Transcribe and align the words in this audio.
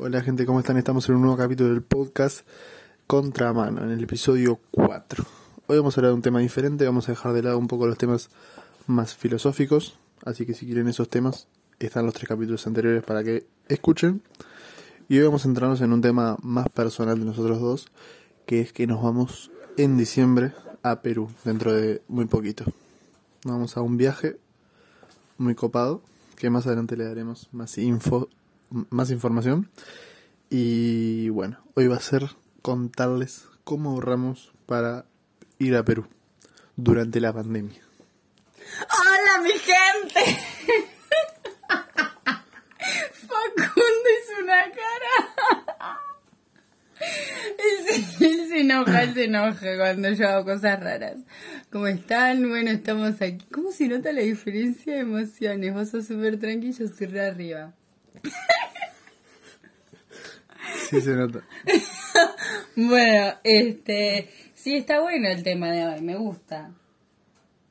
Hola 0.00 0.22
gente, 0.22 0.46
¿cómo 0.46 0.60
están? 0.60 0.76
Estamos 0.76 1.08
en 1.08 1.16
un 1.16 1.22
nuevo 1.22 1.36
capítulo 1.36 1.70
del 1.70 1.82
podcast 1.82 2.46
Contramano, 3.08 3.82
en 3.82 3.90
el 3.90 4.04
episodio 4.04 4.60
4. 4.70 5.24
Hoy 5.66 5.76
vamos 5.76 5.96
a 5.96 6.00
hablar 6.00 6.12
de 6.12 6.14
un 6.14 6.22
tema 6.22 6.38
diferente, 6.38 6.84
vamos 6.84 7.08
a 7.08 7.12
dejar 7.12 7.32
de 7.32 7.42
lado 7.42 7.58
un 7.58 7.66
poco 7.66 7.88
los 7.88 7.98
temas 7.98 8.30
más 8.86 9.16
filosóficos, 9.16 9.98
así 10.24 10.46
que 10.46 10.54
si 10.54 10.66
quieren 10.66 10.86
esos 10.86 11.08
temas, 11.08 11.48
están 11.80 12.06
los 12.06 12.14
tres 12.14 12.28
capítulos 12.28 12.64
anteriores 12.68 13.02
para 13.02 13.24
que 13.24 13.48
escuchen. 13.66 14.22
Y 15.08 15.18
hoy 15.18 15.24
vamos 15.24 15.42
a 15.42 15.48
centrarnos 15.48 15.80
en 15.80 15.92
un 15.92 16.00
tema 16.00 16.36
más 16.42 16.68
personal 16.68 17.18
de 17.18 17.24
nosotros 17.24 17.60
dos, 17.60 17.88
que 18.46 18.60
es 18.60 18.72
que 18.72 18.86
nos 18.86 19.02
vamos 19.02 19.50
en 19.76 19.96
diciembre 19.96 20.52
a 20.84 21.02
Perú, 21.02 21.28
dentro 21.44 21.72
de 21.72 22.02
muy 22.06 22.26
poquito. 22.26 22.64
Vamos 23.42 23.76
a 23.76 23.80
un 23.80 23.96
viaje 23.96 24.38
muy 25.38 25.56
copado, 25.56 26.02
que 26.36 26.50
más 26.50 26.68
adelante 26.68 26.96
le 26.96 27.02
daremos 27.02 27.48
más 27.50 27.76
info 27.78 28.28
más 28.70 29.10
información. 29.10 29.70
Y 30.50 31.28
bueno, 31.30 31.58
hoy 31.74 31.86
va 31.86 31.96
a 31.96 32.00
ser 32.00 32.24
contarles 32.62 33.46
cómo 33.64 33.90
ahorramos 33.90 34.52
para 34.66 35.04
ir 35.58 35.76
a 35.76 35.84
Perú 35.84 36.06
durante 36.76 37.20
la 37.20 37.32
pandemia. 37.32 37.80
¡Hola, 38.80 39.42
mi 39.42 39.52
gente! 39.52 40.20
Facundo 43.12 44.08
hizo 44.22 44.42
una 44.42 44.62
cara. 44.70 45.14
Él 48.20 48.48
se 48.48 48.60
enoja, 48.60 49.02
él 49.02 49.14
se 49.14 49.24
enoja 49.24 49.76
cuando 49.76 50.10
yo 50.12 50.28
hago 50.28 50.44
cosas 50.44 50.80
raras. 50.80 51.18
¿Cómo 51.70 51.86
están? 51.86 52.48
Bueno, 52.48 52.70
estamos 52.70 53.20
aquí. 53.20 53.44
¿Cómo 53.52 53.72
se 53.72 53.88
nota 53.88 54.12
la 54.12 54.22
diferencia 54.22 54.94
de 54.94 55.00
emociones? 55.00 55.74
Vos 55.74 55.90
sos 55.90 56.06
súper 56.06 56.38
tranquilo, 56.38 56.74
yo 56.78 57.22
arriba. 57.22 57.74
Sí, 60.90 61.00
se 61.00 61.14
nota. 61.14 61.40
bueno, 62.76 63.34
este. 63.44 64.30
Sí, 64.54 64.76
está 64.76 65.00
bueno 65.00 65.28
el 65.28 65.42
tema 65.42 65.70
de 65.70 65.86
hoy, 65.86 66.00
me 66.00 66.16
gusta. 66.16 66.70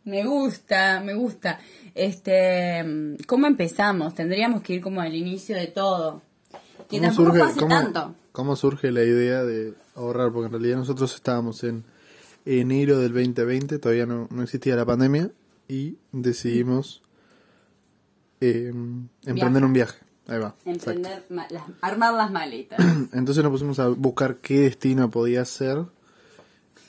Me 0.03 0.25
gusta, 0.25 1.01
me 1.03 1.13
gusta. 1.15 1.59
Este. 1.95 2.83
¿Cómo 3.27 3.47
empezamos? 3.47 4.13
Tendríamos 4.15 4.61
que 4.61 4.73
ir 4.73 4.81
como 4.81 5.01
al 5.01 5.15
inicio 5.15 5.55
de 5.55 5.67
todo. 5.67 6.21
Que 6.89 6.97
¿Cómo 6.99 7.07
tampoco 7.09 7.25
surge, 7.29 7.39
fue 7.39 7.47
hace 7.49 7.59
cómo- 7.59 7.75
tanto. 7.75 8.15
cómo 8.31 8.55
surge 8.55 8.91
la 8.91 9.03
idea 9.03 9.43
de 9.43 9.73
ahorrar? 9.95 10.31
Porque 10.31 10.45
en 10.47 10.51
realidad 10.53 10.77
nosotros 10.77 11.13
estábamos 11.15 11.63
en 11.63 11.83
enero 12.45 12.99
del 12.99 13.11
2020, 13.13 13.77
todavía 13.79 14.05
no, 14.05 14.27
no 14.31 14.43
existía 14.43 14.75
la 14.75 14.85
pandemia, 14.85 15.31
y 15.67 15.97
decidimos 16.13 17.01
eh, 18.39 18.71
emprender 19.25 19.65
un 19.65 19.73
viaje. 19.73 19.97
Ahí 20.27 20.39
va. 20.39 20.53
Emprender, 20.65 21.23
ma- 21.29 21.47
las- 21.49 21.63
armar 21.81 22.13
las 22.13 22.31
maletas. 22.31 22.79
Entonces 23.13 23.43
nos 23.43 23.51
pusimos 23.51 23.79
a 23.79 23.87
buscar 23.89 24.37
qué 24.37 24.61
destino 24.61 25.09
podía 25.09 25.43
ser 25.45 25.79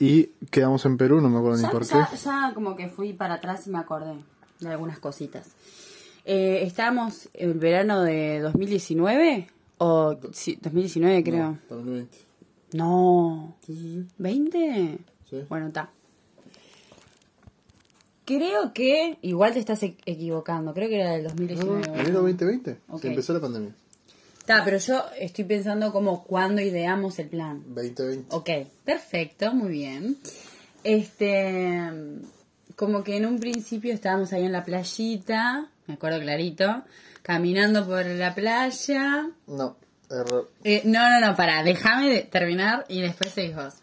y 0.00 0.24
quedamos 0.50 0.84
en 0.86 0.96
Perú, 0.96 1.20
no 1.20 1.28
me 1.28 1.38
acuerdo 1.38 1.56
ni 1.58 1.62
ya, 1.64 1.70
por 1.70 1.82
qué. 1.86 1.94
ya- 1.94 2.10
ya 2.14 2.52
como 2.54 2.76
que 2.76 2.88
fui 2.88 3.12
para 3.12 3.34
atrás 3.34 3.66
y 3.66 3.70
me 3.70 3.78
acordé 3.78 4.14
de 4.60 4.68
algunas 4.68 4.98
cositas. 4.98 5.46
Eh, 6.24 6.62
estábamos 6.64 7.28
en 7.34 7.50
el 7.52 7.58
verano 7.58 8.02
de 8.02 8.40
2019 8.40 9.48
o 9.78 10.16
sí, 10.32 10.58
2019 10.60 11.22
creo. 11.24 11.58
2020. 11.70 12.16
No, 12.74 13.54
Sí, 13.64 13.74
sí, 13.74 14.06
¿20? 14.22 14.98
Sí. 15.30 15.36
Bueno, 15.48 15.68
está. 15.68 15.90
Creo 18.28 18.74
que 18.74 19.16
igual 19.22 19.54
te 19.54 19.58
estás 19.58 19.82
equivocando. 19.82 20.74
Creo 20.74 20.88
que 20.90 21.00
era 21.00 21.12
del 21.12 21.22
No, 21.24 21.28
2019. 21.30 21.86
no, 21.88 21.94
enero 21.94 22.12
2020. 22.20 22.76
Ok. 22.90 23.00
Se 23.00 23.08
empezó 23.08 23.32
la 23.32 23.40
pandemia. 23.40 23.74
Está, 24.38 24.64
pero 24.64 24.76
yo 24.76 25.02
estoy 25.18 25.44
pensando 25.44 25.90
como 25.92 26.24
cuando 26.24 26.60
ideamos 26.60 27.18
el 27.18 27.28
plan. 27.28 27.62
2020. 27.68 28.26
Ok, 28.36 28.50
perfecto, 28.84 29.54
muy 29.54 29.70
bien. 29.70 30.18
Este, 30.84 31.90
como 32.76 33.02
que 33.04 33.16
en 33.16 33.26
un 33.26 33.38
principio 33.40 33.92
estábamos 33.94 34.32
ahí 34.32 34.44
en 34.44 34.52
la 34.52 34.64
playita, 34.64 35.68
me 35.86 35.94
acuerdo 35.94 36.20
clarito, 36.20 36.82
caminando 37.22 37.86
por 37.86 38.04
la 38.06 38.34
playa. 38.34 39.30
No, 39.46 39.76
error. 40.10 40.50
Eh, 40.64 40.82
no, 40.84 41.08
no, 41.10 41.26
no, 41.28 41.36
para, 41.36 41.62
déjame 41.62 42.08
de- 42.08 42.22
terminar 42.22 42.84
y 42.88 43.00
después 43.00 43.32
seguís 43.32 43.56
vos. 43.56 43.74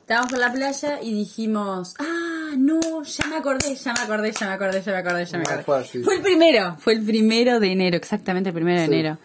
Estábamos 0.00 0.30
por 0.32 0.40
la 0.40 0.52
playa 0.52 1.00
y 1.02 1.14
dijimos, 1.14 1.94
ah, 1.98 2.21
no, 2.56 3.02
ya 3.02 3.26
me 3.26 3.36
acordé, 3.36 3.74
ya 3.74 3.92
me 3.94 4.00
acordé, 4.02 4.32
ya 4.32 4.46
me 4.46 4.52
acordé, 4.52 4.82
ya 4.82 4.92
me 4.92 4.98
acordé, 4.98 5.24
ya 5.24 5.38
me 5.38 5.44
acordé. 5.44 5.62
fue 5.64 5.78
así. 5.78 6.02
Fue 6.02 6.14
el 6.16 6.22
primero, 6.22 6.76
fue 6.78 6.92
el 6.94 7.02
primero 7.04 7.60
de 7.60 7.72
enero, 7.72 7.96
exactamente 7.96 8.50
el 8.50 8.54
primero 8.54 8.80
de 8.80 8.86
Sí. 8.86 8.92
enero. 8.92 9.18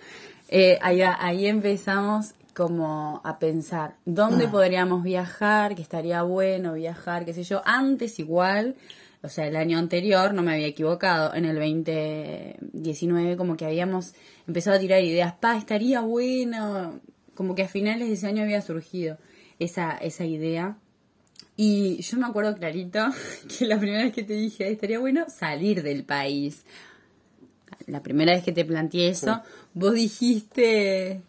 Eh, 0.50 0.78
ahí, 0.82 1.02
ahí 1.02 1.48
empezamos 1.48 2.34
como 2.54 3.22
a 3.24 3.38
pensar 3.38 3.94
dónde 4.06 4.48
podríamos 4.48 5.04
viajar, 5.04 5.76
que 5.76 5.82
estaría 5.82 6.24
bueno 6.24 6.74
viajar, 6.74 7.24
qué 7.26 7.34
sé 7.34 7.44
yo. 7.44 7.62
Antes 7.66 8.18
igual, 8.20 8.76
o 9.22 9.30
sea, 9.30 9.46
el 9.48 9.56
año 9.56 9.78
anterior, 9.78 10.34
no 10.34 10.42
me 10.42 10.54
había 10.54 10.68
equivocado, 10.68 11.36
en 11.36 11.46
el 11.46 11.56
2019 11.56 13.38
como 13.38 13.58
que 13.58 13.66
habíamos 13.66 14.14
empezado 14.48 14.78
a 14.78 14.80
tirar 14.80 15.04
ideas, 15.04 15.34
pa, 15.40 15.58
estaría 15.58 16.02
bueno, 16.02 17.00
como 17.36 17.56
que 17.56 17.64
a 17.64 17.68
finales 17.68 18.08
de 18.08 18.14
ese 18.16 18.28
año 18.28 18.44
había 18.44 18.62
surgido 18.62 19.18
esa, 19.60 19.92
esa 19.98 20.26
idea. 20.26 20.78
Y 21.60 22.02
yo 22.04 22.18
me 22.18 22.28
acuerdo 22.28 22.56
clarito 22.56 23.00
que 23.58 23.66
la 23.66 23.78
primera 23.80 24.04
vez 24.04 24.14
que 24.14 24.24
te 24.24 24.34
dije, 24.34 24.66
"Ay, 24.66 24.74
estaría 24.74 25.00
bueno 25.00 25.26
salir 25.28 25.82
del 25.84 26.04
país. 26.06 26.64
La 27.88 28.02
primera 28.04 28.34
vez 28.34 28.44
que 28.44 28.52
te 28.52 28.64
planteé 28.66 29.10
eso, 29.10 29.42
vos 29.74 29.94
dijiste, 29.94 31.22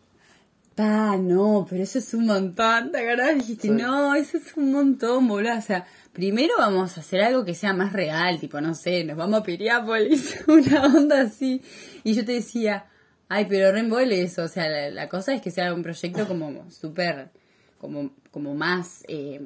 pa, 0.74 1.16
no, 1.16 1.66
pero 1.68 1.82
eso 1.82 1.98
es 1.98 2.14
un 2.14 2.26
montón, 2.26 2.90
¿te 2.92 2.98
acordás? 2.98 3.34
Dijiste, 3.36 3.68
Sí. 3.68 3.74
no, 3.74 4.14
eso 4.14 4.36
es 4.38 4.56
un 4.56 4.72
montón, 4.72 5.28
boludo. 5.28 5.56
O 5.56 5.60
sea, 5.62 5.86
primero 6.12 6.54
vamos 6.58 6.96
a 6.96 7.00
hacer 7.00 7.20
algo 7.22 7.44
que 7.44 7.54
sea 7.54 7.72
más 7.74 7.92
real, 7.92 8.38
tipo, 8.40 8.60
no 8.60 8.74
sé, 8.74 9.04
nos 9.04 9.16
vamos 9.16 9.40
a 9.40 9.44
Piriápolis, 9.44 10.38
una 10.48 10.84
onda 10.86 11.22
así. 11.22 11.62
Y 12.04 12.14
yo 12.14 12.24
te 12.24 12.32
decía, 12.32 12.86
ay, 13.28 13.46
pero 13.48 13.70
re 13.72 13.80
embole 13.80 14.22
eso. 14.22 14.42
O 14.44 14.48
sea, 14.48 14.68
la, 14.68 14.90
la 14.90 15.08
cosa 15.08 15.34
es 15.34 15.40
que 15.42 15.50
sea 15.50 15.72
un 15.74 15.82
proyecto 15.82 16.26
como 16.26 16.68
súper, 16.70 17.30
como, 17.78 18.10
como 18.30 18.54
más 18.54 19.04
eh, 19.08 19.40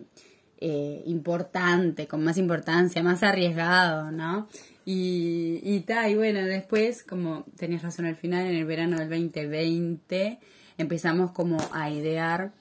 eh, 0.64 1.02
importante, 1.06 2.06
con 2.06 2.22
más 2.22 2.38
importancia, 2.38 3.02
más 3.02 3.22
arriesgado, 3.22 4.10
¿no? 4.12 4.46
Y, 4.84 5.60
y 5.62 5.80
ta, 5.80 6.08
y 6.08 6.14
bueno, 6.16 6.40
después, 6.40 7.02
como 7.02 7.44
tenías 7.56 7.82
razón 7.82 8.06
al 8.06 8.16
final, 8.16 8.46
en 8.46 8.54
el 8.54 8.64
verano 8.64 8.98
del 8.98 9.08
2020, 9.10 10.38
empezamos 10.78 11.32
como 11.32 11.58
a 11.72 11.90
idear 11.90 12.52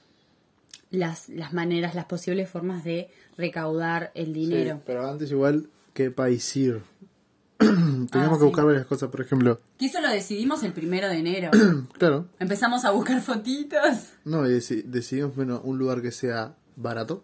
las, 0.89 1.29
las 1.29 1.53
maneras, 1.53 1.95
las 1.95 2.05
posibles 2.05 2.49
formas 2.49 2.83
de 2.83 3.09
recaudar 3.37 4.11
el 4.13 4.33
dinero. 4.33 4.75
Sí, 4.77 4.81
pero 4.85 5.07
antes 5.09 5.31
igual, 5.31 5.67
¿qué 5.93 6.11
país 6.11 6.55
ir? 6.55 6.81
Teníamos 7.57 8.09
Ah, 8.13 8.29
que 8.33 8.39
sí. 8.39 8.45
buscar 8.45 8.65
varias 8.65 8.85
cosas, 8.85 9.09
por 9.09 9.21
ejemplo. 9.21 9.59
Que 9.77 9.85
eso 9.85 10.01
lo 10.01 10.09
decidimos 10.09 10.63
el 10.63 10.73
primero 10.73 11.07
de 11.07 11.17
enero. 11.17 11.51
Claro, 11.97 12.27
Empezamos 12.39 12.83
a 12.85 12.91
buscar 12.91 13.21
fotitos. 13.21 14.09
no, 14.25 14.47
y 14.47 14.51
deci- 14.51 14.83
decidimos 14.83 15.35
bueno, 15.35 15.61
un 15.63 15.77
lugar 15.77 16.01
que 16.01 16.11
sea 16.11 16.55
barato, 16.75 17.23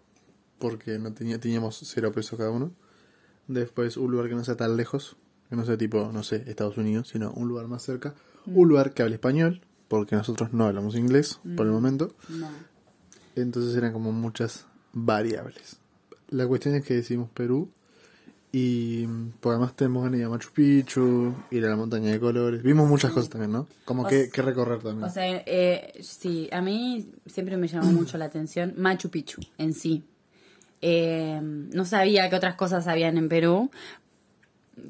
porque 0.58 0.98
no 0.98 1.12
tenía, 1.12 1.38
teníamos 1.38 1.78
cero 1.84 2.12
pesos 2.12 2.38
cada 2.38 2.50
uno. 2.50 2.72
Después 3.46 3.96
un 3.96 4.10
lugar 4.10 4.28
que 4.28 4.34
no 4.34 4.44
sea 4.44 4.56
tan 4.56 4.76
lejos, 4.76 5.16
que 5.48 5.56
no 5.56 5.64
sea 5.64 5.78
tipo, 5.78 6.10
no 6.12 6.22
sé, 6.22 6.44
Estados 6.46 6.76
Unidos, 6.76 7.08
sino 7.08 7.30
un 7.32 7.48
lugar 7.48 7.66
más 7.68 7.82
cerca. 7.82 8.14
Mm. 8.46 8.58
Un 8.58 8.68
lugar 8.68 8.92
que 8.92 9.02
hable 9.02 9.14
español, 9.14 9.62
porque 9.88 10.16
nosotros 10.16 10.52
no 10.52 10.66
hablamos 10.66 10.94
inglés 10.96 11.40
por 11.56 11.64
Mm. 11.66 11.68
el 11.68 11.72
momento. 11.74 12.14
No. 12.28 12.48
Entonces 13.36 13.74
eran 13.76 13.92
como 13.92 14.12
muchas 14.12 14.66
variables. 14.92 15.78
La 16.30 16.46
cuestión 16.46 16.74
es 16.74 16.84
que 16.84 16.94
decidimos 16.94 17.30
Perú 17.30 17.70
y 18.52 19.06
por 19.40 19.52
además 19.54 19.76
tenemos 19.76 20.02
ganas 20.02 20.12
de 20.12 20.18
ir 20.20 20.24
a 20.24 20.28
Machu 20.30 20.50
Picchu, 20.52 21.34
ir 21.50 21.64
a 21.64 21.68
la 21.70 21.76
montaña 21.76 22.10
de 22.10 22.18
colores. 22.20 22.62
Vimos 22.62 22.88
muchas 22.88 23.12
cosas 23.12 23.30
también, 23.30 23.52
¿no? 23.52 23.68
Como 23.84 24.02
O 24.02 24.06
que, 24.08 24.30
que 24.30 24.42
recorrer 24.42 24.82
también. 24.82 25.04
O 25.04 25.10
sea, 25.10 25.24
eh, 25.46 25.92
sí, 26.02 26.48
a 26.52 26.60
mí 26.60 27.10
siempre 27.26 27.56
me 27.56 27.68
llamó 27.68 27.90
mucho 27.92 28.18
la 28.18 28.24
atención 28.26 28.74
Machu 28.76 29.08
Picchu 29.10 29.40
en 29.58 29.72
sí. 29.72 30.04
Eh, 30.80 31.40
no 31.42 31.84
sabía 31.84 32.28
que 32.30 32.36
otras 32.36 32.54
cosas 32.54 32.86
habían 32.86 33.18
en 33.18 33.28
Perú, 33.28 33.70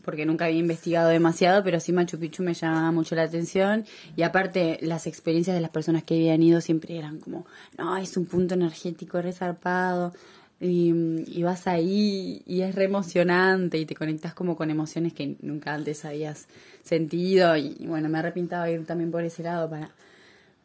porque 0.05 0.27
nunca 0.27 0.47
había 0.47 0.59
investigado 0.59 1.09
demasiado, 1.09 1.63
pero 1.65 1.81
sí 1.81 1.93
Machu 1.93 2.19
Picchu 2.19 2.43
me 2.43 2.55
llamaba 2.55 2.91
mucho 2.93 3.15
la 3.15 3.23
atención. 3.23 3.85
Y 4.17 4.23
aparte, 4.23 4.79
las 4.83 5.07
experiencias 5.07 5.55
de 5.55 5.61
las 5.61 5.71
personas 5.71 6.05
que 6.05 6.15
habían 6.15 6.43
ido 6.43 6.61
siempre 6.61 6.99
eran 6.99 7.19
como, 7.19 7.47
no, 7.77 7.97
es 7.97 8.17
un 8.17 8.27
punto 8.27 8.55
energético 8.55 9.21
resarpado. 9.23 10.13
Y, 10.61 11.43
vas 11.45 11.69
ahí 11.69 12.43
y 12.45 12.63
es 12.63 12.75
re 12.75 12.85
emocionante 12.85 13.79
y 13.79 13.87
te 13.87 13.95
conectas 13.95 14.35
como 14.35 14.57
con 14.57 14.71
emociones 14.71 15.13
que 15.15 15.37
nunca 15.41 15.73
antes 15.73 16.05
habías 16.05 16.49
sentido. 16.83 17.57
Y 17.57 17.87
bueno, 17.87 18.09
me 18.09 18.19
arrepintaba 18.19 18.69
ir 18.71 18.85
también 18.85 19.11
por 19.11 19.23
ese 19.25 19.45
lado 19.45 19.71
para, 19.71 19.91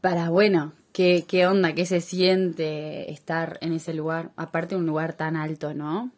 para 0.01 0.29
bueno, 0.29 0.73
¿qué, 0.93 1.25
qué 1.27 1.45
onda, 1.45 1.73
qué 1.73 1.85
se 1.85 1.99
siente 1.99 3.11
estar 3.11 3.57
en 3.61 3.73
ese 3.73 3.93
lugar. 3.93 4.31
Aparte, 4.37 4.75
un 4.77 4.85
lugar 4.85 5.13
tan 5.13 5.35
alto, 5.35 5.73
¿no? 5.73 6.11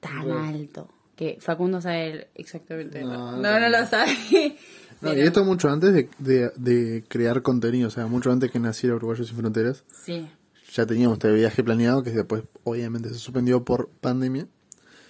Tan 0.00 0.28
alto. 0.30 0.88
Que 1.14 1.38
Facundo 1.40 1.80
sabe 1.80 2.28
exactamente. 2.34 3.02
No, 3.02 3.36
No, 3.36 3.58
lo 3.68 3.86
sabe. 3.86 4.12
No, 5.02 5.12
y 5.14 5.20
esto 5.20 5.44
mucho 5.44 5.68
antes 5.68 5.92
de, 5.92 6.08
de, 6.18 6.50
de 6.56 7.04
crear 7.06 7.42
contenido, 7.42 7.88
o 7.88 7.90
sea, 7.90 8.06
mucho 8.06 8.32
antes 8.32 8.50
que 8.50 8.58
naciera 8.58 8.96
Uruguayos 8.96 9.28
Sin 9.28 9.36
Fronteras. 9.36 9.84
Sí. 10.02 10.26
Ya 10.72 10.86
teníamos 10.86 11.16
este 11.18 11.30
viaje 11.32 11.62
planeado 11.62 12.02
que 12.02 12.12
después 12.12 12.44
obviamente 12.64 13.10
se 13.10 13.16
suspendió 13.16 13.62
por 13.62 13.88
pandemia 14.00 14.46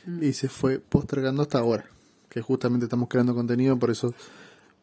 Mm. 0.06 0.22
y 0.22 0.32
se 0.32 0.48
fue 0.48 0.78
postergando 0.78 1.42
hasta 1.42 1.58
ahora. 1.58 1.84
Que 2.28 2.40
justamente 2.40 2.86
estamos 2.86 3.08
creando 3.08 3.34
contenido, 3.34 3.76
por 3.78 3.90
eso 3.90 4.14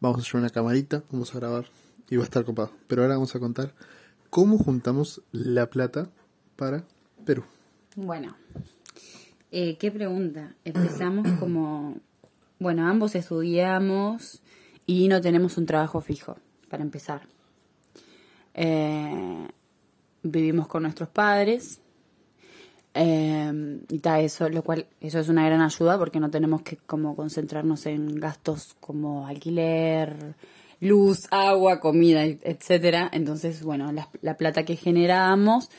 vamos 0.00 0.20
a 0.20 0.22
llevar 0.22 0.40
una 0.42 0.50
camarita, 0.50 1.02
vamos 1.10 1.34
a 1.34 1.38
grabar 1.38 1.66
y 2.10 2.16
va 2.16 2.22
a 2.22 2.24
estar 2.24 2.44
copado. 2.44 2.72
Pero 2.86 3.02
ahora 3.02 3.14
vamos 3.14 3.34
a 3.34 3.40
contar 3.40 3.72
cómo 4.34 4.58
juntamos 4.58 5.22
la 5.30 5.70
plata 5.70 6.10
para 6.56 6.84
Perú. 7.24 7.44
Bueno, 7.94 8.34
eh, 9.52 9.76
¿qué 9.78 9.92
pregunta? 9.92 10.56
Empezamos 10.64 11.28
como, 11.38 11.98
bueno, 12.58 12.84
ambos 12.88 13.14
estudiamos 13.14 14.42
y 14.86 15.06
no 15.06 15.20
tenemos 15.20 15.56
un 15.56 15.66
trabajo 15.66 16.00
fijo, 16.00 16.36
para 16.68 16.82
empezar. 16.82 17.28
Eh, 18.54 19.46
vivimos 20.24 20.66
con 20.66 20.82
nuestros 20.82 21.10
padres 21.10 21.80
eh, 22.92 23.78
y 23.88 23.98
tal, 24.00 24.22
eso, 24.22 24.48
lo 24.48 24.64
cual, 24.64 24.88
eso 25.00 25.20
es 25.20 25.28
una 25.28 25.46
gran 25.46 25.60
ayuda 25.60 25.96
porque 25.96 26.18
no 26.18 26.28
tenemos 26.28 26.62
que 26.62 26.76
como 26.76 27.14
concentrarnos 27.14 27.86
en 27.86 28.16
gastos 28.16 28.74
como 28.80 29.28
alquiler, 29.28 30.34
luz, 30.80 31.26
agua, 31.30 31.80
comida, 31.80 32.24
etcétera. 32.24 33.10
Entonces, 33.12 33.62
bueno, 33.62 33.92
la, 33.92 34.08
la 34.22 34.36
plata 34.36 34.64
que 34.64 34.76
generábamos 34.76 35.70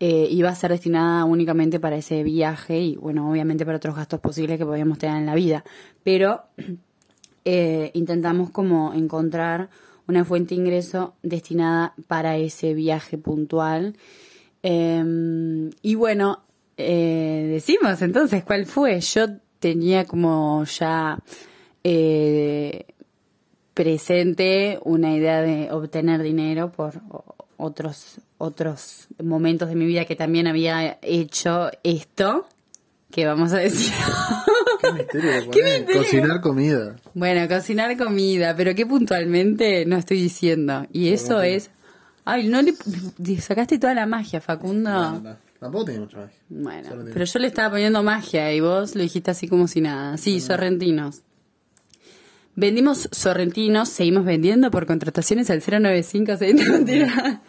eh, 0.00 0.28
iba 0.30 0.48
a 0.48 0.54
ser 0.54 0.70
destinada 0.70 1.24
únicamente 1.24 1.78
para 1.78 1.96
ese 1.96 2.22
viaje 2.22 2.80
y, 2.80 2.96
bueno, 2.96 3.30
obviamente 3.30 3.64
para 3.64 3.76
otros 3.76 3.96
gastos 3.96 4.20
posibles 4.20 4.58
que 4.58 4.64
podíamos 4.64 4.98
tener 4.98 5.16
en 5.16 5.26
la 5.26 5.34
vida. 5.34 5.64
Pero 6.02 6.44
eh, 7.44 7.90
intentamos 7.94 8.50
como 8.50 8.94
encontrar 8.94 9.68
una 10.06 10.24
fuente 10.24 10.54
de 10.54 10.60
ingreso 10.60 11.14
destinada 11.22 11.94
para 12.06 12.36
ese 12.36 12.74
viaje 12.74 13.18
puntual. 13.18 13.96
Eh, 14.62 15.70
y 15.82 15.94
bueno, 15.94 16.42
eh, 16.76 17.48
decimos 17.50 18.00
entonces 18.00 18.42
cuál 18.44 18.66
fue. 18.66 19.00
Yo 19.00 19.26
tenía 19.58 20.06
como 20.06 20.64
ya 20.64 21.18
eh, 21.84 22.86
presente 23.80 24.78
una 24.84 25.14
idea 25.14 25.40
de 25.40 25.72
obtener 25.72 26.22
dinero 26.22 26.70
por 26.70 27.00
otros 27.56 28.18
otros 28.36 29.06
momentos 29.22 29.70
de 29.70 29.74
mi 29.74 29.86
vida 29.86 30.04
que 30.04 30.16
también 30.16 30.46
había 30.46 30.98
hecho 31.00 31.70
esto 31.82 32.46
que 33.10 33.24
vamos 33.24 33.54
a 33.54 33.56
decir 33.56 33.90
¿Qué 34.82 34.92
misterio? 34.92 35.50
¿Qué 35.50 35.62
misterio? 35.62 36.02
Cocinar 36.02 36.40
comida. 36.42 36.96
Bueno, 37.14 37.48
cocinar 37.48 37.96
comida, 37.96 38.54
pero 38.54 38.74
que 38.74 38.84
puntualmente 38.84 39.86
no 39.86 39.96
estoy 39.96 40.20
diciendo. 40.20 40.86
Y 40.92 41.08
eso 41.08 41.40
es... 41.40 41.70
Ay, 42.26 42.48
no 42.48 42.60
le, 42.60 42.74
sacaste 43.40 43.78
toda 43.78 43.94
la 43.94 44.04
magia, 44.04 44.42
Facundo. 44.42 44.90
No, 44.90 45.20
no, 45.20 45.36
Tampoco 45.58 45.86
tenía 45.86 46.00
mucha 46.02 46.18
magia. 46.18 46.38
Bueno, 46.50 46.82
Solo 46.84 46.96
tiene- 46.96 47.12
pero 47.14 47.24
yo 47.24 47.38
le 47.38 47.46
estaba 47.46 47.70
poniendo 47.70 48.02
magia 48.02 48.52
y 48.52 48.60
vos 48.60 48.94
lo 48.94 49.02
dijiste 49.02 49.30
así 49.30 49.48
como 49.48 49.68
si 49.68 49.80
nada. 49.80 50.18
Sí, 50.18 50.40
sorrentinos. 50.40 51.22
Vendimos 52.60 53.08
sorrentinos, 53.10 53.88
seguimos 53.88 54.24
vendiendo 54.26 54.70
por 54.70 54.84
contrataciones 54.86 55.48
al 55.50 55.62
095. 55.62 56.36
se- 56.36 56.52
no. 56.54 57.40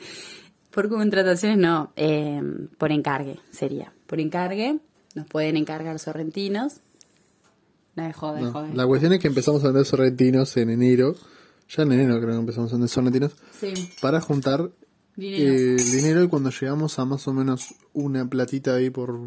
Por 0.72 0.88
contrataciones 0.88 1.58
no, 1.58 1.92
eh, 1.98 2.42
por 2.78 2.94
encargue 2.94 3.40
sería. 3.52 3.92
Por 4.08 4.22
encargue 4.22 4.80
nos 5.16 5.28
pueden 5.28 5.58
encargar 5.58 6.00
sorrentinos. 6.00 6.76
No, 7.98 8.04
de 8.04 8.10
No, 8.10 8.14
joda. 8.54 8.70
La 8.74 8.88
cuestión 8.88 9.12
es 9.12 9.20
que 9.20 9.28
empezamos 9.28 9.62
a 9.64 9.68
vender 9.68 9.84
sorrentinos 9.86 10.56
en 10.56 10.70
enero. 10.70 11.16
Ya 11.76 11.84
en 11.84 11.92
enero 11.92 12.18
creo 12.22 12.32
que 12.36 12.40
empezamos 12.40 12.72
a 12.72 12.76
vender 12.76 12.88
sorrentinos. 12.90 13.34
Sí, 13.60 13.74
Para 14.02 14.22
juntar 14.22 14.70
dinero. 15.18 15.54
eh, 15.54 15.76
dinero 15.92 16.24
y 16.24 16.30
cuando 16.30 16.52
llegamos 16.52 17.00
a 17.00 17.04
más 17.06 17.28
o 17.28 17.34
menos 17.34 17.76
una 17.92 18.26
platita 18.30 18.76
ahí 18.76 18.90
por 18.90 19.20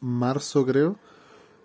marzo 0.00 0.64
creo, 0.64 0.98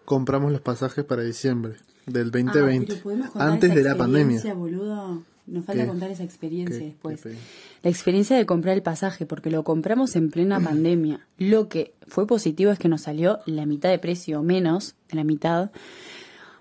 compramos 0.03 0.51
los 0.51 0.59
pasajes 0.59 1.05
para 1.05 1.23
diciembre 1.23 1.77
del 2.07 2.31
2020. 2.31 3.01
Ah, 3.35 3.47
antes 3.51 3.75
de 3.75 3.83
la 3.83 3.95
pandemia. 3.95 4.53
boludo. 4.53 5.23
Nos 5.45 5.63
falta 5.63 5.83
¿Qué? 5.83 5.87
contar 5.87 6.11
esa 6.11 6.23
experiencia 6.23 6.79
¿Qué? 6.79 6.85
después. 6.85 7.21
¿Qué? 7.21 7.35
La 7.81 7.89
experiencia 7.89 8.35
de 8.35 8.45
comprar 8.45 8.75
el 8.75 8.81
pasaje, 8.83 9.25
porque 9.25 9.49
lo 9.49 9.63
compramos 9.63 10.15
en 10.17 10.29
plena 10.29 10.59
pandemia. 10.63 11.25
Lo 11.37 11.69
que 11.69 11.93
fue 12.07 12.27
positivo 12.27 12.71
es 12.71 12.79
que 12.79 12.89
nos 12.89 13.01
salió 13.01 13.39
la 13.45 13.65
mitad 13.65 13.89
de 13.89 13.99
precio, 13.99 14.41
o 14.41 14.43
menos 14.43 14.95
de 15.09 15.15
la 15.15 15.23
mitad. 15.23 15.71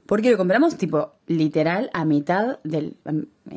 Porque 0.07 0.31
lo 0.31 0.37
compramos, 0.37 0.77
tipo, 0.77 1.11
literal, 1.27 1.91
a 1.93 2.05
mitad 2.05 2.61
del. 2.63 2.97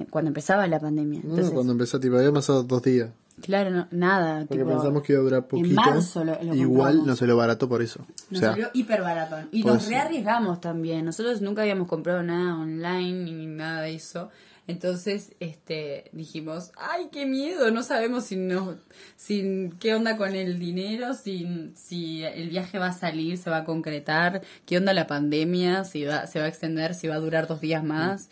cuando 0.09 0.29
empezaba 0.29 0.65
la 0.65 0.79
pandemia. 0.79 1.19
No, 1.23 1.29
Entonces, 1.29 1.53
cuando 1.53 1.73
empezó, 1.73 1.99
tipo, 1.99 2.15
había 2.17 2.31
pasado 2.31 2.63
dos 2.63 2.81
días. 2.81 3.11
Claro, 3.41 3.71
no, 3.71 3.87
nada. 3.91 4.45
Porque 4.45 4.63
tipo, 4.63 4.69
pensamos 4.69 5.03
que 5.03 5.13
iba 5.13 5.21
a 5.21 5.23
durar 5.23 5.47
poquito. 5.47 5.69
En 5.69 5.75
marzo 5.75 6.23
lo, 6.23 6.41
lo 6.41 6.55
Igual 6.55 7.05
no 7.05 7.15
lo 7.19 7.37
barato 7.37 7.67
por 7.67 7.81
eso. 7.81 8.05
Nos 8.29 8.39
o 8.39 8.41
sea, 8.41 8.51
salió 8.51 8.69
hiper 8.73 9.01
barato. 9.01 9.37
Y 9.51 9.63
nos 9.63 9.87
rearriesgamos 9.87 10.61
también. 10.61 11.05
Nosotros 11.05 11.41
nunca 11.41 11.61
habíamos 11.61 11.87
comprado 11.87 12.23
nada 12.23 12.57
online 12.57 13.31
ni 13.31 13.45
nada 13.45 13.81
de 13.81 13.95
eso. 13.95 14.29
Entonces, 14.69 15.33
este, 15.39 16.11
dijimos, 16.11 16.71
ay, 16.77 17.09
qué 17.11 17.25
miedo, 17.25 17.71
no 17.71 17.81
sabemos 17.81 18.25
si 18.25 18.35
no, 18.35 18.75
si, 19.15 19.71
qué 19.79 19.95
onda 19.95 20.15
con 20.15 20.35
el 20.35 20.59
dinero, 20.59 21.15
si, 21.15 21.71
si 21.75 22.23
el 22.23 22.49
viaje 22.49 22.77
va 22.77 22.89
a 22.89 22.93
salir, 22.93 23.39
se 23.39 23.49
va 23.49 23.57
a 23.57 23.63
concretar, 23.63 24.43
qué 24.67 24.77
onda 24.77 24.93
la 24.93 25.07
pandemia, 25.07 25.85
si 25.85 26.05
va, 26.05 26.27
se 26.27 26.37
va 26.37 26.45
a 26.45 26.49
extender, 26.49 26.93
si 26.93 27.07
va 27.07 27.15
a 27.15 27.19
durar 27.19 27.47
dos 27.47 27.61
días 27.61 27.83
más. 27.83 28.29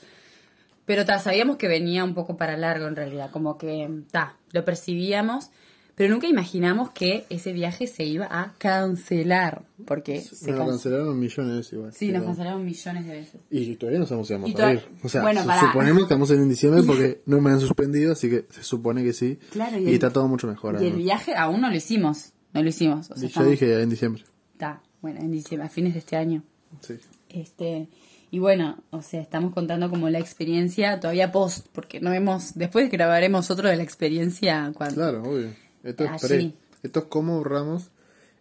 Pero 0.87 1.05
ta, 1.05 1.19
sabíamos 1.19 1.57
que 1.57 1.67
venía 1.67 2.03
un 2.03 2.15
poco 2.15 2.35
para 2.37 2.57
largo 2.57 2.87
en 2.87 2.95
realidad, 2.95 3.29
como 3.29 3.57
que 3.59 3.87
ta, 4.09 4.37
lo 4.53 4.65
percibíamos, 4.65 5.51
pero 5.95 6.13
nunca 6.13 6.27
imaginamos 6.27 6.91
que 6.91 7.25
ese 7.29 7.51
viaje 7.53 7.87
se 7.87 8.03
iba 8.05 8.25
a 8.29 8.53
cancelar, 8.57 9.63
porque 9.85 10.21
se 10.21 10.47
nos 10.51 10.55
lo 10.55 10.57
can- 10.65 10.67
cancelaron 10.75 11.19
millones 11.19 11.51
de 11.51 11.57
veces 11.57 11.73
igual. 11.73 11.93
Sí, 11.93 12.11
nos 12.11 12.23
cancelaron 12.23 12.63
millones 12.65 13.05
de 13.05 13.11
veces. 13.11 13.41
Y 13.51 13.75
todavía 13.75 13.99
no 13.99 14.05
sabemos 14.05 14.27
si 14.27 14.33
vamos 14.33 14.55
a 14.59 14.73
ir. 14.73 14.81
O 15.03 15.09
sea, 15.09 15.21
bueno, 15.23 15.43
pará. 15.45 15.59
suponemos 15.61 16.07
que 16.07 16.33
ir 16.33 16.39
en 16.39 16.49
diciembre 16.49 16.83
porque 16.87 17.21
no 17.25 17.41
me 17.41 17.51
han 17.51 17.59
suspendido, 17.59 18.13
así 18.13 18.29
que 18.29 18.45
se 18.49 18.63
supone 18.63 19.03
que 19.03 19.11
sí. 19.13 19.39
Claro, 19.51 19.77
y, 19.77 19.83
y 19.83 19.87
el- 19.89 19.93
está 19.95 20.11
todo 20.11 20.27
mucho 20.27 20.47
mejor. 20.47 20.75
Y 20.75 20.77
el 20.77 20.83
además. 20.83 21.03
viaje 21.03 21.35
aún 21.35 21.61
no 21.61 21.69
lo 21.69 21.75
hicimos, 21.75 22.31
no 22.53 22.63
lo 22.63 22.69
hicimos. 22.69 23.09
O 23.11 23.15
sea, 23.15 23.21
yo 23.23 23.27
estamos- 23.27 23.49
dije 23.51 23.81
en 23.81 23.89
diciembre. 23.89 24.23
ta, 24.57 24.81
bueno, 25.01 25.19
en 25.19 25.31
diciembre, 25.31 25.65
a 25.67 25.69
fines 25.69 25.93
de 25.93 25.99
este 25.99 26.15
año. 26.15 26.43
Sí. 26.81 26.93
Este, 27.29 27.87
y 28.29 28.39
bueno, 28.39 28.83
o 28.89 29.01
sea, 29.01 29.21
estamos 29.21 29.53
contando 29.53 29.89
como 29.89 30.09
la 30.09 30.19
experiencia 30.19 30.99
todavía 30.99 31.31
post, 31.31 31.67
porque 31.71 32.01
no 32.01 32.11
hemos, 32.11 32.55
después 32.55 32.91
grabaremos 32.91 33.49
otro 33.49 33.69
de 33.69 33.77
la 33.77 33.83
experiencia 33.83 34.71
cuando... 34.75 34.95
Claro, 34.95 35.23
obvio. 35.23 35.53
Esto 35.83 36.03
es 36.03 36.21
pre. 36.21 36.53
Esto 36.83 36.99
es 36.99 37.05
cómo 37.05 37.35
ahorramos 37.35 37.89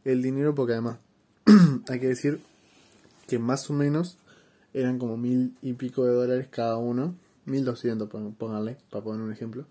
el 0.05 0.23
dinero 0.23 0.55
porque 0.55 0.73
además 0.73 0.99
hay 1.89 2.01
que 2.01 2.09
decir 2.09 2.41
que 3.27 3.39
más 3.39 3.71
o 3.71 3.73
menos 3.73 4.19
eran 4.75 4.99
como 4.99 5.17
mil 5.17 5.57
y 5.63 5.73
pico 5.75 6.05
de 6.05 6.13
dólares 6.13 6.49
cada 6.51 6.77
uno. 6.77 7.15
Mil 7.45 7.65
doscientos, 7.65 8.09
pónganle, 8.11 8.77
para 8.91 9.05
poner 9.05 9.23
un 9.23 9.33
ejemplo. 9.33 9.67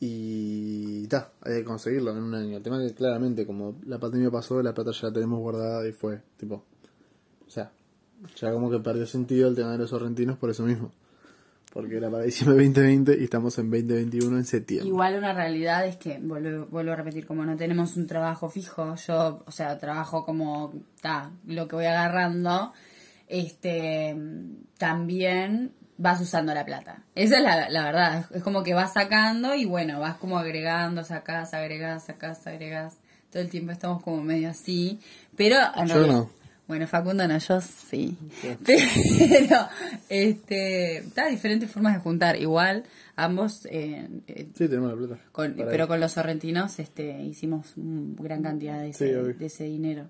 Y 0.00 1.06
ta, 1.06 1.32
hay 1.40 1.58
que 1.58 1.64
conseguirlo 1.64 2.10
en 2.10 2.18
un 2.18 2.34
año. 2.34 2.56
El 2.56 2.62
tema 2.62 2.82
es 2.82 2.90
que 2.90 2.96
claramente 2.96 3.46
como 3.46 3.76
la 3.86 3.98
pandemia 4.00 4.30
pasó, 4.30 4.60
la 4.60 4.74
plata 4.74 4.90
ya 4.90 5.08
la 5.08 5.12
tenemos 5.12 5.38
guardada 5.38 5.86
y 5.88 5.92
fue 5.92 6.20
tipo... 6.36 6.64
O 7.46 7.50
sea, 7.50 7.70
ya 8.36 8.52
como 8.52 8.70
que 8.70 8.78
perdió 8.78 9.06
sentido 9.06 9.48
el 9.48 9.54
tema 9.54 9.72
de 9.72 9.78
los 9.78 9.90
sorrentinos 9.90 10.36
por 10.38 10.50
eso 10.50 10.62
mismo. 10.64 10.92
Porque 11.72 11.96
era 11.96 12.08
para 12.08 12.22
diciembre 12.22 12.56
2020 12.64 13.18
y 13.20 13.24
estamos 13.24 13.58
en 13.58 13.68
2021 13.68 14.36
en 14.36 14.44
septiembre. 14.44 14.88
Igual 14.88 15.16
una 15.18 15.32
realidad 15.32 15.84
es 15.86 15.96
que, 15.96 16.18
vuelvo, 16.20 16.66
vuelvo 16.66 16.92
a 16.92 16.96
repetir, 16.96 17.26
como 17.26 17.44
no 17.44 17.56
tenemos 17.56 17.96
un 17.96 18.06
trabajo 18.06 18.48
fijo, 18.48 18.94
yo, 18.94 19.42
o 19.44 19.50
sea, 19.50 19.76
trabajo 19.78 20.24
como, 20.24 20.72
ta, 21.00 21.32
lo 21.46 21.66
que 21.66 21.74
voy 21.74 21.86
agarrando, 21.86 22.72
este, 23.28 24.16
también 24.78 25.72
vas 25.96 26.20
usando 26.20 26.54
la 26.54 26.64
plata. 26.64 27.02
Esa 27.16 27.38
es 27.38 27.42
la, 27.42 27.68
la 27.68 27.84
verdad, 27.84 28.24
es, 28.32 28.42
como 28.42 28.62
que 28.62 28.74
vas 28.74 28.92
sacando 28.92 29.54
y 29.56 29.64
bueno, 29.64 29.98
vas 30.00 30.16
como 30.16 30.38
agregando, 30.38 31.02
sacás, 31.04 31.54
agregás, 31.54 32.04
sacás, 32.04 32.46
agregás. 32.46 32.98
Todo 33.32 33.42
el 33.42 33.50
tiempo 33.50 33.72
estamos 33.72 34.00
como 34.02 34.22
medio 34.22 34.50
así, 34.50 35.00
pero... 35.36 35.56
en 35.76 35.86
Yo 35.88 35.94
realidad- 35.94 36.14
no. 36.14 36.43
Bueno, 36.66 36.86
Facundo 36.86 37.28
no, 37.28 37.36
yo 37.38 37.60
sí. 37.90 38.16
Pero, 38.64 39.56
este, 40.08 40.98
está 40.98 41.26
diferentes 41.28 41.70
formas 41.70 41.94
de 41.94 42.00
juntar. 42.00 42.36
Igual, 42.40 42.84
ambos, 43.16 43.66
eh, 43.66 44.08
eh, 44.26 44.48
Sí, 44.54 44.68
tenemos 44.68 44.90
la 44.90 44.96
plata. 44.96 45.22
con- 45.32 45.54
pero 45.54 45.84
ir. 45.84 45.88
con 45.88 46.00
los 46.00 46.12
sorrentinos 46.12 46.78
este, 46.78 47.22
hicimos 47.22 47.72
gran 47.76 48.42
cantidad 48.42 48.80
de 48.80 48.90
ese, 48.90 49.08
Sí, 49.08 49.32
de 49.38 49.46
ese 49.46 49.64
dinero. 49.64 50.08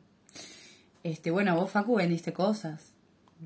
Este, 1.02 1.30
bueno, 1.30 1.56
vos, 1.56 1.70
Facu, 1.70 1.96
vendiste 1.96 2.32
cosas 2.32 2.92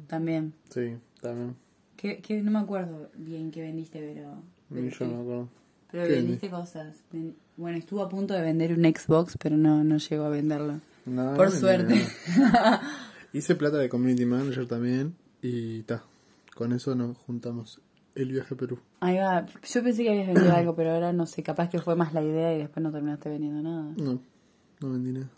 también. 0.07 0.53
Sí, 0.71 0.97
también. 1.21 1.57
Que, 1.97 2.19
que 2.19 2.41
no 2.43 2.51
me 2.53 2.59
acuerdo 2.61 3.11
bien 3.17 3.51
qué 3.51 3.63
vendiste, 3.63 3.99
pero... 4.01 4.43
pero 4.73 4.87
yo 4.89 5.07
no 5.07 5.15
me 5.17 5.23
acuerdo. 5.23 5.49
Pero 5.91 6.05
¿Qué 6.05 6.11
vendiste 6.13 6.51
cosas. 6.51 6.95
Bueno, 7.57 7.79
estuvo 7.79 8.03
a 8.03 8.09
punto 8.09 8.35
de 8.35 8.43
vender 8.43 8.73
un 8.73 8.85
Xbox, 8.85 9.37
pero 9.43 9.57
no, 9.57 9.83
no 9.83 9.97
llegó 9.97 10.25
a 10.25 10.29
venderlo. 10.29 10.81
No, 11.09 11.35
Por 11.35 11.51
suerte. 11.51 12.07
Hice 13.33 13.55
plata 13.55 13.77
de 13.79 13.89
community 13.89 14.25
manager 14.27 14.67
también 14.67 15.15
y 15.43 15.83
ta. 15.83 16.03
Con 16.55 16.73
eso 16.73 16.95
nos 16.95 17.17
juntamos 17.19 17.81
el 18.15 18.33
viaje 18.33 18.55
a 18.55 18.57
Perú. 18.57 18.79
Ahí 19.01 19.17
va. 19.17 19.45
Yo 19.47 19.83
pensé 19.83 20.03
que 20.03 20.11
habías 20.11 20.27
vendido 20.27 20.53
algo, 20.55 20.75
pero 20.75 20.93
ahora 20.93 21.13
no 21.13 21.27
sé. 21.27 21.43
Capaz 21.43 21.69
que 21.69 21.79
fue 21.81 21.95
más 21.95 22.13
la 22.15 22.23
idea 22.23 22.55
y 22.55 22.59
después 22.59 22.83
no 22.83 22.91
terminaste 22.91 23.29
vendiendo 23.29 23.63
nada. 23.63 23.93
No, 23.97 24.21
no 24.81 24.91
vendí 24.91 25.13
nada. 25.13 25.29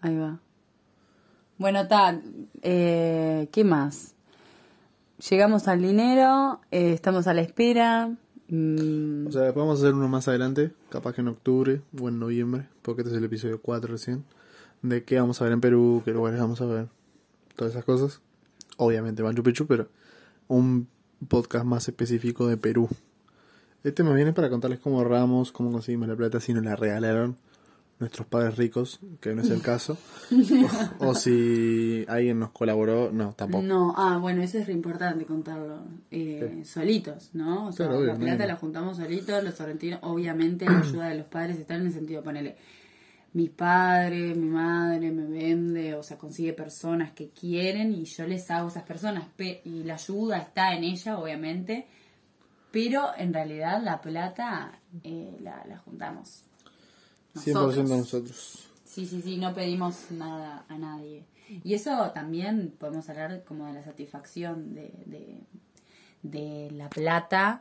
Ahí 0.00 0.16
va. 0.16 0.40
Bueno, 1.58 1.86
tal. 1.86 2.22
Eh, 2.62 3.48
¿Qué 3.52 3.64
más? 3.64 4.14
Llegamos 5.28 5.68
al 5.68 5.82
dinero, 5.82 6.60
eh, 6.70 6.92
estamos 6.94 7.26
a 7.26 7.34
la 7.34 7.42
espera. 7.42 8.08
mm, 8.48 9.26
O 9.26 9.30
sea, 9.32 9.52
podemos 9.52 9.78
hacer 9.78 9.92
uno 9.92 10.08
más 10.08 10.26
adelante, 10.28 10.72
capaz 10.88 11.12
que 11.14 11.20
en 11.20 11.28
octubre 11.28 11.82
o 12.00 12.08
en 12.08 12.18
noviembre, 12.18 12.66
porque 12.80 13.02
este 13.02 13.12
es 13.12 13.18
el 13.18 13.24
episodio 13.24 13.60
4 13.60 13.92
recién, 13.92 14.24
de 14.82 15.04
qué 15.04 15.20
vamos 15.20 15.40
a 15.40 15.44
ver 15.44 15.52
en 15.52 15.60
Perú, 15.60 16.02
qué 16.04 16.12
lugares 16.12 16.40
vamos 16.40 16.60
a 16.60 16.66
ver, 16.66 16.88
todas 17.56 17.72
esas 17.74 17.84
cosas. 17.84 18.20
Obviamente 18.76 19.22
Machu 19.22 19.42
Picchu, 19.42 19.66
pero 19.66 19.88
un 20.48 20.88
podcast 21.28 21.64
más 21.64 21.86
específico 21.88 22.46
de 22.46 22.56
Perú. 22.56 22.88
Este 23.84 24.02
más 24.02 24.14
bien 24.14 24.28
es 24.28 24.34
para 24.34 24.50
contarles 24.50 24.78
cómo 24.78 24.98
ahorramos, 24.98 25.52
cómo 25.52 25.70
conseguimos 25.72 26.08
la 26.08 26.16
plata, 26.16 26.40
si 26.40 26.52
nos 26.52 26.64
la 26.64 26.76
regalaron 26.76 27.36
nuestros 27.98 28.26
padres 28.26 28.56
ricos, 28.56 28.98
que 29.20 29.34
no 29.34 29.42
es 29.42 29.50
el 29.50 29.60
caso, 29.60 29.98
o, 31.00 31.08
o 31.08 31.14
si 31.14 32.06
alguien 32.08 32.38
nos 32.38 32.50
colaboró, 32.50 33.10
no, 33.12 33.34
tampoco. 33.34 33.62
No, 33.62 33.92
ah, 33.94 34.16
bueno, 34.18 34.42
eso 34.42 34.56
es 34.56 34.66
re 34.66 34.72
importante 34.72 35.26
contarlo. 35.26 35.82
Eh, 36.10 36.62
Solitos, 36.64 37.30
¿no? 37.34 37.66
O 37.66 37.72
sea, 37.72 37.86
Claro, 37.86 38.00
obvio, 38.00 38.12
la 38.14 38.18
plata 38.18 38.38
no. 38.44 38.46
la 38.46 38.56
juntamos 38.56 38.96
solitos, 38.96 39.44
los 39.44 39.54
sorrentinos, 39.54 40.00
obviamente 40.02 40.64
la 40.64 40.78
ayuda 40.80 41.08
de 41.08 41.16
los 41.18 41.26
padres 41.26 41.58
está 41.58 41.74
en 41.74 41.86
el 41.86 41.92
sentido, 41.92 42.22
ponele, 42.22 42.56
mi 43.32 43.48
padre, 43.48 44.34
mi 44.34 44.46
madre 44.48 45.10
me 45.12 45.24
vende, 45.26 45.94
o 45.94 46.02
sea, 46.02 46.18
consigue 46.18 46.52
personas 46.52 47.12
que 47.12 47.30
quieren 47.30 47.92
y 47.94 48.04
yo 48.04 48.26
les 48.26 48.50
hago 48.50 48.68
esas 48.68 48.82
personas, 48.82 49.26
pe- 49.36 49.60
y 49.64 49.84
la 49.84 49.94
ayuda 49.94 50.38
está 50.38 50.74
en 50.74 50.82
ella, 50.84 51.18
obviamente, 51.18 51.86
pero 52.72 53.10
en 53.16 53.32
realidad 53.32 53.80
la 53.82 54.00
plata 54.00 54.72
eh, 55.04 55.36
la, 55.40 55.64
la 55.68 55.78
juntamos. 55.78 56.42
100% 57.34 57.88
nosotros. 57.88 58.68
Sí, 58.84 59.06
sí, 59.06 59.22
sí, 59.22 59.36
no 59.36 59.54
pedimos 59.54 60.10
nada 60.10 60.64
a 60.68 60.76
nadie. 60.78 61.24
Y 61.64 61.74
eso 61.74 62.10
también 62.12 62.74
podemos 62.78 63.08
hablar 63.08 63.44
como 63.44 63.66
de 63.66 63.72
la 63.74 63.84
satisfacción 63.84 64.74
de, 64.74 64.92
de, 65.06 65.40
de 66.22 66.70
la 66.72 66.88
plata, 66.88 67.60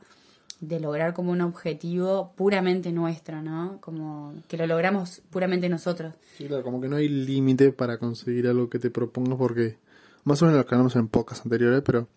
de 0.62 0.80
lograr 0.80 1.14
como 1.14 1.32
un 1.32 1.42
objetivo 1.42 2.34
puramente 2.36 2.92
nuestro, 2.92 3.42
¿no? 3.42 3.78
Como 3.80 4.34
que 4.48 4.58
lo 4.58 4.68
logramos 4.68 5.22
puramente 5.30 5.70
nosotros. 5.70 6.14
Sí, 6.38 6.46
claro, 6.48 6.64
como 6.64 6.82
que 6.82 6.90
no 6.90 6.98
hay 6.98 7.08
límite 7.08 7.72
para 7.72 7.98
conseguir 7.98 8.48
algo 8.48 8.70
que 8.70 8.80
te 8.80 8.90
propongas 8.90 9.38
porque 9.38 9.78
más 10.26 10.42
o 10.42 10.46
menos 10.46 10.60
lo 10.60 10.66
que 10.92 11.00
en 11.00 11.08
pocas 11.08 11.42
anteriores, 11.44 11.82
pero 11.86 12.08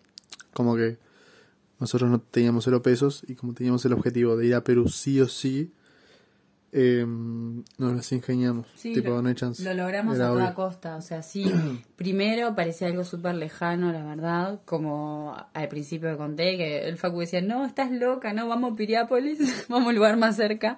como 0.53 0.75
que 0.75 0.97
nosotros 1.79 2.09
no 2.09 2.19
teníamos 2.19 2.65
cero 2.65 2.81
pesos 2.81 3.23
y 3.27 3.35
como 3.35 3.53
teníamos 3.53 3.83
el 3.85 3.93
objetivo 3.93 4.37
de 4.37 4.47
ir 4.47 4.55
a 4.55 4.63
Perú 4.63 4.89
sí 4.89 5.19
o 5.21 5.27
sí, 5.27 5.71
eh, 6.75 7.05
nos 7.05 7.93
las 7.93 8.11
ingeniamos. 8.11 8.67
Sí, 8.75 8.93
tipo, 8.93 9.09
lo, 9.11 9.21
no 9.21 9.29
hay 9.29 9.35
chance. 9.35 9.63
lo 9.63 9.73
logramos 9.75 10.15
Era 10.15 10.25
a 10.25 10.29
toda 10.31 10.43
obvio. 10.45 10.55
costa. 10.55 10.95
O 10.97 11.01
sea, 11.01 11.21
sí, 11.21 11.45
primero 11.95 12.55
parecía 12.55 12.87
algo 12.87 13.03
súper 13.03 13.35
lejano, 13.35 13.91
la 13.91 14.03
verdad. 14.03 14.59
Como 14.65 15.35
al 15.53 15.67
principio 15.69 16.09
que 16.11 16.17
conté, 16.17 16.57
que 16.57 16.87
el 16.87 16.97
Facu 16.97 17.19
decía, 17.19 17.41
no, 17.41 17.65
estás 17.65 17.91
loca, 17.91 18.33
no, 18.33 18.47
vamos 18.47 18.73
a 18.73 18.75
Piriápolis, 18.75 19.65
vamos 19.69 19.89
al 19.89 19.95
lugar 19.95 20.17
más 20.17 20.35
cerca. 20.35 20.77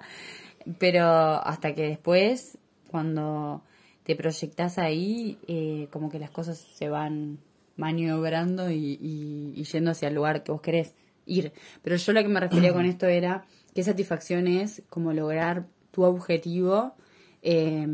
Pero 0.78 1.04
hasta 1.06 1.74
que 1.74 1.82
después, 1.88 2.58
cuando 2.90 3.62
te 4.02 4.16
proyectas 4.16 4.78
ahí, 4.78 5.38
eh, 5.48 5.88
como 5.90 6.10
que 6.10 6.18
las 6.18 6.30
cosas 6.30 6.58
se 6.58 6.88
van 6.88 7.38
maniobrando 7.76 8.70
y, 8.70 8.98
y- 9.00 9.52
y 9.54 9.64
yendo 9.64 9.90
hacia 9.90 10.08
el 10.08 10.14
lugar 10.14 10.42
que 10.42 10.52
vos 10.52 10.60
querés 10.60 10.94
ir. 11.26 11.52
Pero 11.82 11.96
yo 11.96 12.12
lo 12.12 12.22
que 12.22 12.28
me 12.28 12.40
refería 12.40 12.72
con 12.72 12.84
esto 12.86 13.06
era 13.06 13.44
qué 13.74 13.82
satisfacción 13.82 14.46
es 14.46 14.82
como 14.88 15.12
lograr 15.12 15.66
tu 15.96 16.04
objetivo 16.04 16.94
eh, 17.40 17.86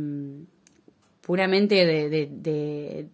puramente 1.21 1.87
de, 1.87 2.11
de- 2.11 2.29
de- 2.33 3.09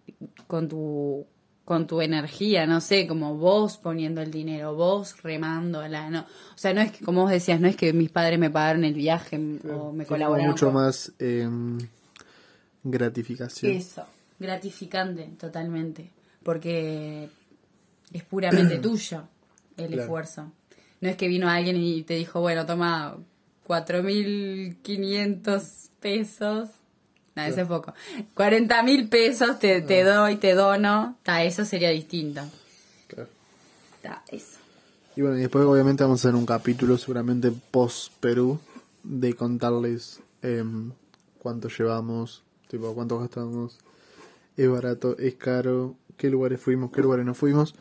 con 0.47 0.67
tu 0.67 1.25
con 1.63 1.85
tu 1.85 2.01
energía, 2.01 2.65
no 2.65 2.81
sé, 2.81 3.05
como 3.05 3.35
vos 3.37 3.77
poniendo 3.77 4.21
el 4.23 4.31
dinero, 4.31 4.73
vos 4.73 5.21
remándola, 5.21 6.09
no, 6.09 6.21
o 6.21 6.57
sea, 6.57 6.73
no 6.73 6.81
es 6.81 6.91
que, 6.91 7.05
como 7.05 7.21
vos 7.21 7.29
decías, 7.29 7.61
no 7.61 7.67
es 7.67 7.75
que 7.75 7.93
mis 7.93 8.09
padres 8.09 8.39
me 8.39 8.49
pagaron 8.49 8.83
el 8.83 8.95
viaje 8.95 9.37
o 9.71 9.91
me 9.93 10.07
colaboraron. 10.07 10.49
mucho 10.49 10.65
con- 10.65 10.73
más 10.81 11.11
eh, 11.19 11.47
gratificación. 12.83 13.71
Eso, 13.73 14.03
gratificante, 14.39 15.29
totalmente, 15.39 16.09
porque 16.41 17.29
es 18.13 18.23
puramente 18.23 18.77
tuyo 18.81 19.23
el 19.77 19.87
Claro. 19.89 20.01
esfuerzo. 20.01 20.51
No 21.01 21.07
es 21.09 21.15
que 21.17 21.27
vino 21.27 21.47
alguien 21.47 21.77
y 21.77 22.01
te 22.01 22.15
dijo, 22.15 22.41
bueno, 22.41 22.65
toma 22.65 23.15
4.500 23.69 25.89
pesos. 25.99 26.69
No, 27.35 27.43
eso 27.43 27.61
es 27.61 27.67
poco. 27.67 27.93
40.000 28.35 29.09
pesos 29.09 29.59
te, 29.59 29.81
te 29.81 30.03
doy, 30.03 30.37
te 30.37 30.55
dono. 30.55 31.19
Ta, 31.21 31.43
eso 31.43 31.65
sería 31.65 31.91
distinto. 31.91 32.41
Claro. 33.07 33.29
Ta, 34.01 34.23
eso. 34.29 34.57
Y 35.15 35.21
bueno, 35.21 35.37
y 35.37 35.41
después 35.41 35.63
obviamente 35.65 36.03
vamos 36.03 36.25
a 36.25 36.29
hacer 36.29 36.35
un 36.35 36.47
capítulo 36.47 36.97
seguramente 36.97 37.51
post 37.51 38.11
Perú 38.19 38.59
de 39.03 39.35
contarles 39.35 40.19
em, 40.41 40.91
cuánto 41.37 41.69
llevamos, 41.69 42.41
tipo 42.69 42.95
cuánto 42.95 43.19
gastamos, 43.19 43.77
es 44.57 44.67
barato, 44.69 45.15
es 45.19 45.35
caro, 45.35 45.95
qué 46.17 46.29
lugares 46.29 46.59
fuimos, 46.59 46.91
qué 46.91 47.01
lugares 47.01 47.25
no 47.25 47.35
fuimos. 47.35 47.75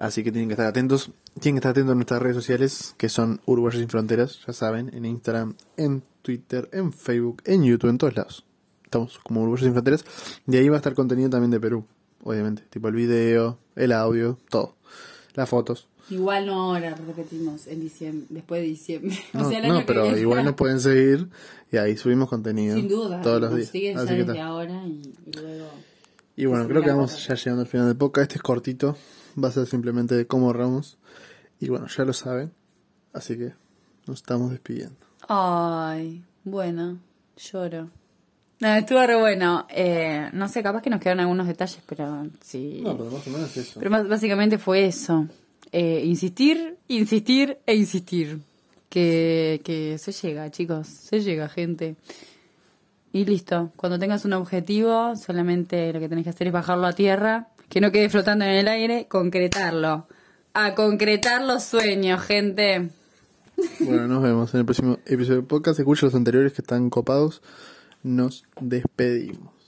Así 0.00 0.24
que 0.24 0.32
tienen 0.32 0.48
que 0.48 0.54
estar 0.54 0.66
atentos. 0.66 1.10
Tienen 1.40 1.56
que 1.56 1.58
estar 1.58 1.70
atentos 1.72 1.92
a 1.92 1.94
nuestras 1.94 2.22
redes 2.22 2.34
sociales, 2.36 2.94
que 2.96 3.08
son 3.10 3.40
Uruguayos 3.46 3.78
sin 3.80 3.88
Fronteras, 3.90 4.40
ya 4.46 4.52
saben, 4.52 4.90
en 4.94 5.04
Instagram, 5.04 5.54
en 5.76 6.02
Twitter, 6.22 6.68
en 6.72 6.92
Facebook, 6.92 7.42
en 7.44 7.62
YouTube, 7.64 7.90
en 7.90 7.98
todos 7.98 8.16
lados. 8.16 8.44
Estamos 8.82 9.18
como 9.18 9.42
Uruguayos 9.42 9.64
sin 9.66 9.72
Fronteras. 9.74 10.04
De 10.46 10.58
ahí 10.58 10.68
va 10.68 10.76
a 10.76 10.78
estar 10.78 10.94
contenido 10.94 11.28
también 11.30 11.50
de 11.50 11.60
Perú, 11.60 11.84
obviamente. 12.24 12.62
Tipo 12.70 12.88
el 12.88 12.94
video, 12.94 13.58
el 13.76 13.92
audio, 13.92 14.38
todo. 14.48 14.74
Las 15.34 15.48
fotos. 15.50 15.86
Igual 16.08 16.46
no 16.46 16.54
ahora, 16.54 16.96
repetimos, 17.06 17.66
en 17.68 17.80
diciembre, 17.82 18.26
después 18.30 18.62
de 18.62 18.66
diciembre. 18.68 19.16
No, 19.34 19.46
o 19.46 19.50
sea, 19.50 19.58
el 19.60 19.66
año 19.66 19.78
que 19.80 19.84
pero 19.84 20.02
viene. 20.04 20.20
igual 20.20 20.44
nos 20.44 20.54
pueden 20.54 20.80
seguir 20.80 21.28
y 21.70 21.76
ahí 21.76 21.96
subimos 21.96 22.28
contenido 22.28 22.74
Sin 22.74 22.88
duda. 22.88 23.20
todos 23.20 23.40
los 23.42 23.54
días. 23.54 23.68
siguen 23.68 23.94
ya 23.96 24.00
Así 24.02 24.08
que 24.14 24.16
desde 24.20 24.32
tal. 24.32 24.40
ahora 24.42 24.82
y, 24.86 25.02
y 25.26 25.32
luego... 25.40 25.68
Y 26.36 26.46
bueno, 26.46 26.66
creo 26.68 26.82
que 26.82 26.90
vamos 26.90 27.26
ya 27.26 27.34
llegando 27.34 27.62
al 27.62 27.68
final 27.68 27.86
del 27.88 27.96
podcast. 27.96 28.22
Este 28.30 28.36
es 28.36 28.42
cortito, 28.42 28.96
va 29.42 29.48
a 29.48 29.52
ser 29.52 29.66
simplemente 29.66 30.14
de 30.14 30.26
cómo 30.26 30.46
ahorramos. 30.46 30.98
Y 31.58 31.68
bueno, 31.68 31.86
ya 31.88 32.04
lo 32.04 32.12
saben, 32.12 32.52
así 33.12 33.36
que 33.36 33.52
nos 34.06 34.20
estamos 34.20 34.50
despidiendo. 34.50 34.96
Ay, 35.28 36.24
bueno, 36.44 36.98
lloro. 37.36 37.90
No, 38.60 38.74
estuvo 38.74 39.06
re 39.06 39.16
bueno. 39.18 39.66
Eh, 39.70 40.28
no 40.32 40.48
sé, 40.48 40.62
capaz 40.62 40.82
que 40.82 40.90
nos 40.90 41.00
quedaron 41.00 41.20
algunos 41.20 41.46
detalles, 41.46 41.82
pero 41.86 42.26
sí. 42.40 42.80
No, 42.82 42.96
pero 42.96 43.10
más 43.10 43.26
o 43.26 43.30
menos 43.30 43.56
eso. 43.56 43.78
Pero 43.78 43.90
más- 43.90 44.08
básicamente 44.08 44.58
fue 44.58 44.86
eso. 44.86 45.26
Eh, 45.72 46.02
insistir, 46.04 46.76
insistir 46.88 47.58
e 47.66 47.74
insistir. 47.74 48.40
Que, 48.88 49.60
que 49.64 49.98
se 49.98 50.10
llega, 50.12 50.50
chicos. 50.50 50.88
Se 50.88 51.20
llega, 51.20 51.48
gente. 51.48 51.94
Y 53.12 53.24
listo. 53.24 53.72
Cuando 53.76 53.98
tengas 53.98 54.24
un 54.24 54.32
objetivo, 54.32 55.16
solamente 55.16 55.92
lo 55.92 56.00
que 56.00 56.08
tenés 56.08 56.24
que 56.24 56.30
hacer 56.30 56.46
es 56.46 56.52
bajarlo 56.52 56.86
a 56.86 56.92
tierra. 56.92 57.48
Que 57.68 57.80
no 57.80 57.92
quede 57.92 58.08
flotando 58.08 58.44
en 58.44 58.52
el 58.52 58.68
aire. 58.68 59.06
Concretarlo. 59.08 60.06
A 60.54 60.74
concretar 60.74 61.42
los 61.42 61.64
sueños, 61.64 62.22
gente. 62.22 62.90
Bueno, 63.80 64.08
nos 64.08 64.22
vemos 64.22 64.54
en 64.54 64.60
el 64.60 64.66
próximo 64.66 64.98
episodio 65.06 65.36
del 65.36 65.44
podcast. 65.44 65.78
Escuchen 65.78 66.06
los 66.06 66.14
anteriores 66.14 66.52
que 66.52 66.62
están 66.62 66.90
copados. 66.90 67.42
Nos 68.02 68.44
despedimos. 68.60 69.59